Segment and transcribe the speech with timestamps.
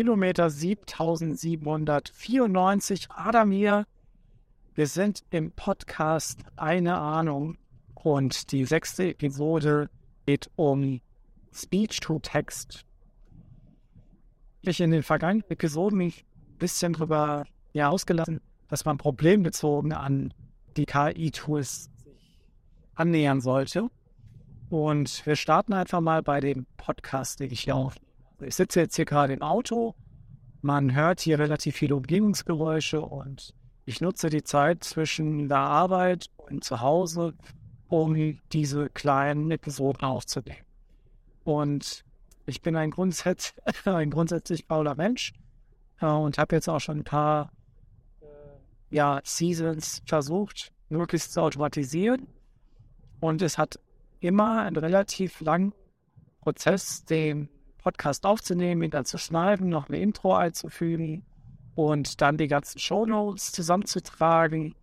[0.00, 3.10] Kilometer 7794.
[3.10, 3.84] Adamir,
[4.74, 7.58] wir sind im Podcast Eine Ahnung
[7.92, 9.90] und die sechste Episode
[10.24, 11.02] geht um
[11.52, 12.86] Speech to Text.
[14.62, 17.44] Ich in den vergangenen Episoden mich ein bisschen drüber
[17.74, 20.32] ja, ausgelassen, dass man problembezogen an
[20.78, 21.90] die KI-Tools
[22.94, 23.90] annähern sollte.
[24.70, 28.09] Und wir starten einfach mal bei dem Podcast, den ich hier aufnehme.
[28.42, 29.94] Ich sitze jetzt hier gerade im Auto.
[30.62, 33.54] Man hört hier relativ viele Umgebungsgeräusche und
[33.84, 37.34] ich nutze die Zeit zwischen der Arbeit und zu Hause,
[37.88, 40.64] um diese kleinen Episoden aufzunehmen.
[41.44, 42.04] Und
[42.46, 45.32] ich bin ein, Grundsatz, ein grundsätzlich fauler Mensch
[46.00, 47.52] äh, und habe jetzt auch schon ein paar
[48.20, 48.26] äh,
[48.94, 52.26] ja, Seasons versucht, möglichst zu automatisieren.
[53.20, 53.78] Und es hat
[54.20, 55.72] immer einen relativ langen
[56.40, 57.48] Prozess, den
[57.80, 61.24] Podcast aufzunehmen, ihn dann zu schneiden, noch eine Intro einzufügen
[61.74, 64.74] und dann die ganzen Shownotes zusammenzutragen.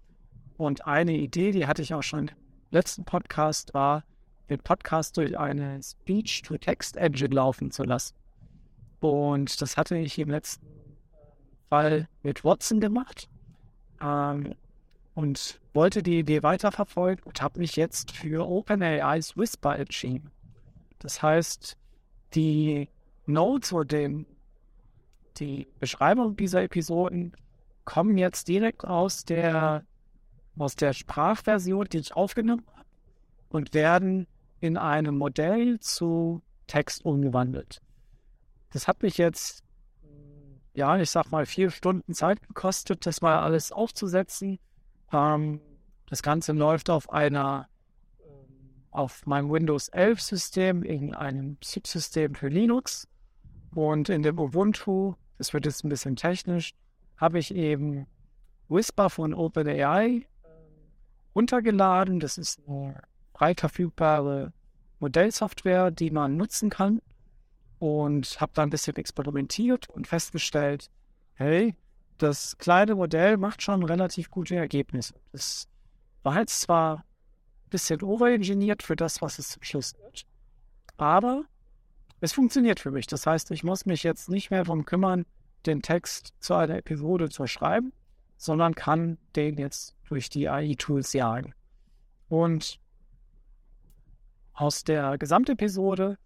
[0.58, 2.36] Und eine Idee, die hatte ich auch schon im
[2.72, 4.04] letzten Podcast, war,
[4.50, 8.16] den Podcast durch eine Speech-to-Text-Engine laufen zu lassen.
[9.00, 10.66] Und das hatte ich im letzten
[11.70, 13.30] Fall mit Watson gemacht.
[14.02, 14.56] Ähm,
[15.17, 20.30] und wollte die Idee weiterverfolgen und habe mich jetzt für OpenAI's Whisper entschieden.
[21.00, 21.76] Das heißt,
[22.38, 22.88] die
[23.26, 24.26] Notes oder den,
[25.38, 27.34] die Beschreibung dieser Episoden
[27.84, 29.84] kommen jetzt direkt aus der,
[30.58, 32.88] aus der Sprachversion, die ich aufgenommen habe,
[33.50, 34.28] und werden
[34.62, 37.82] in einem Modell zu Text umgewandelt.
[38.72, 39.64] Das hat mich jetzt,
[40.74, 44.60] ja, ich sag mal, vier Stunden Zeit gekostet, das mal alles aufzusetzen
[45.12, 45.62] ähm,
[46.10, 47.68] das Ganze läuft auf einer,
[48.92, 53.08] auf meinem Windows 11 System, in einem Subsystem für Linux.
[53.74, 56.74] Und in dem Ubuntu, das wird jetzt ein bisschen technisch,
[57.18, 58.08] habe ich eben
[58.70, 60.28] Whisper von OpenAI
[61.36, 62.20] runtergeladen.
[62.20, 63.02] Das ist eine
[63.34, 64.54] frei verfügbare
[65.00, 67.02] Modellsoftware, die man nutzen kann.
[67.80, 70.90] Und habe da ein bisschen experimentiert und festgestellt,
[71.36, 71.76] hey,
[72.17, 75.14] das kleine Modell macht schon relativ gute Ergebnisse.
[75.32, 75.67] Es
[76.23, 77.06] war jetzt zwar
[77.70, 80.26] bisschen overengineert für das, was es zum Schluss wird,
[80.98, 81.44] aber
[82.20, 83.08] es funktioniert für mich.
[83.08, 85.26] Das heißt, ich muss mich jetzt nicht mehr darum kümmern,
[85.66, 87.94] den Text zu einer Episode zu schreiben,
[88.38, 91.54] sondern kann den jetzt durch die AI-Tools jagen.
[92.30, 92.80] Und
[94.54, 96.17] aus der Gesamtepisode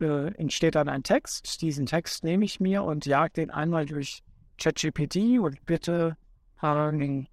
[0.00, 1.60] äh, entsteht dann ein Text.
[1.60, 4.22] Diesen Text nehme ich mir und jag den einmal durch
[4.58, 6.16] ChatGPT und bitte
[6.62, 7.26] ähm,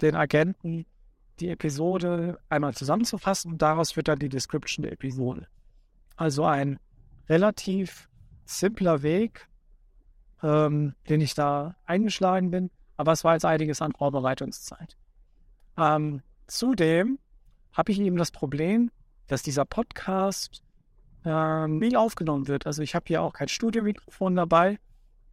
[0.00, 0.86] den Agenten
[1.40, 5.46] die Episode einmal zusammenzufassen und daraus wird dann die Description der Episode.
[6.16, 6.78] Also ein
[7.28, 8.08] relativ
[8.44, 9.48] simpler Weg,
[10.42, 14.96] ähm, den ich da eingeschlagen bin, aber es war jetzt einiges an Vorbereitungszeit.
[15.78, 17.18] Ähm, zudem
[17.72, 18.90] habe ich eben das Problem,
[19.28, 20.62] dass dieser Podcast
[21.24, 22.66] ähm, nie aufgenommen wird.
[22.66, 24.78] Also ich habe hier auch kein Studiomikrofon dabei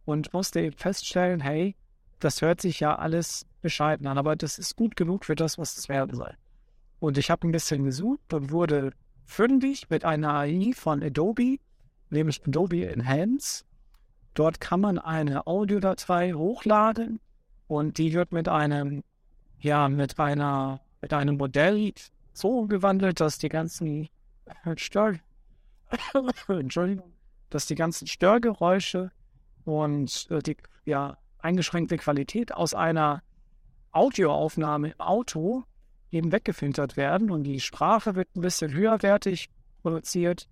[0.04, 1.74] und musste eben feststellen, hey,
[2.20, 5.76] das hört sich ja alles bescheiden an, aber das ist gut genug für das, was
[5.76, 6.34] es werden soll.
[7.00, 8.92] Und ich habe ein bisschen gesucht und wurde
[9.24, 11.58] fündig mit einer AI von Adobe,
[12.10, 13.64] nämlich Adobe Enhance.
[14.34, 17.20] Dort kann man eine Audiodatei hochladen
[17.66, 19.04] und die wird mit einem,
[19.60, 21.92] ja, mit einer, mit einem Modell
[22.32, 24.08] so umgewandelt, dass die ganzen
[24.76, 25.14] Stör,
[26.48, 27.12] Entschuldigung,
[27.50, 29.10] dass die ganzen Störgeräusche
[29.64, 33.22] und äh, die ja, eingeschränkte Qualität aus einer
[33.92, 35.64] Audioaufnahme im Auto
[36.10, 39.50] eben weggefiltert werden und die Sprache wird ein bisschen höherwertig
[39.82, 40.48] produziert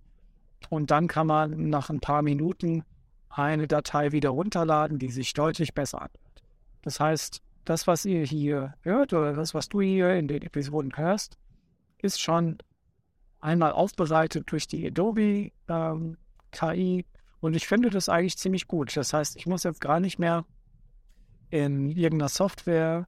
[0.69, 2.83] und dann kann man nach ein paar Minuten
[3.29, 6.43] eine Datei wieder runterladen, die sich deutlich besser anhört.
[6.81, 10.95] Das heißt, das, was ihr hier hört oder das, was du hier in den Episoden
[10.95, 11.37] hörst,
[11.99, 12.57] ist schon
[13.39, 16.17] einmal aufbereitet durch die Adobe ähm,
[16.51, 17.05] KI
[17.39, 18.95] und ich finde das eigentlich ziemlich gut.
[18.95, 20.45] Das heißt, ich muss jetzt gar nicht mehr
[21.49, 23.07] in irgendeiner Software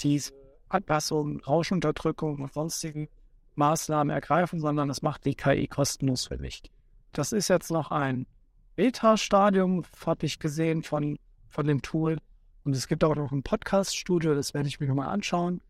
[0.00, 0.32] diese
[0.68, 3.08] Anpassung, Rauschunterdrückung und sonstigen
[3.54, 6.62] Maßnahmen ergreifen, sondern das macht die KI kostenlos für mich.
[7.12, 8.26] Das ist jetzt noch ein
[8.76, 12.18] Beta-Stadium, habe ich gesehen von, von dem Tool.
[12.64, 15.60] Und es gibt auch noch ein Podcast-Studio, das werde ich mir mal anschauen.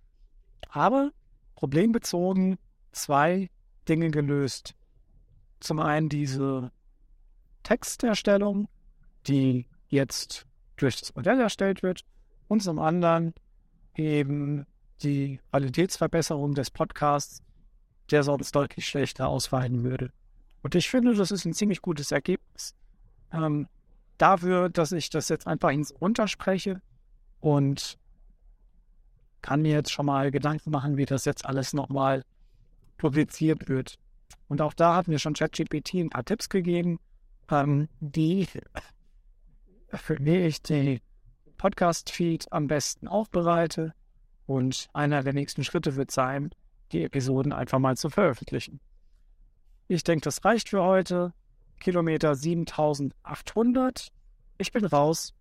[0.70, 1.11] Aber
[1.56, 2.56] problembezogen
[2.93, 3.50] zwei
[3.88, 4.75] Dinge gelöst.
[5.61, 6.70] Zum einen diese
[7.62, 8.69] Texterstellung,
[9.26, 10.46] die jetzt
[10.85, 12.05] durch das Modell erstellt wird,
[12.49, 13.35] und zum anderen
[13.97, 14.67] eben
[15.03, 17.43] die Qualitätsverbesserung des Podcasts,
[18.11, 20.11] der sonst deutlich schlechter ausfallen würde.
[20.63, 22.75] Und ich finde, das ist ein ziemlich gutes Ergebnis.
[23.33, 23.67] ähm,
[24.19, 26.81] dafür, dass ich das jetzt einfach ins runterspreche
[27.41, 27.99] und
[29.43, 32.25] kann mir jetzt schon mal Gedanken machen, wie das jetzt alles nochmal
[32.97, 33.97] publiziert wird.
[34.49, 36.99] Und auch da hat mir schon ChatGPT ein paar Tipps gegeben,
[37.51, 38.47] ähm, die
[39.99, 41.00] für wie ich den
[41.56, 43.94] Podcast-Feed am besten aufbereite.
[44.46, 46.50] Und einer der nächsten Schritte wird sein,
[46.93, 48.81] die Episoden einfach mal zu veröffentlichen.
[49.88, 51.32] Ich denke, das reicht für heute.
[51.81, 54.08] Kilometer 7800.
[54.58, 55.35] Ich bin raus.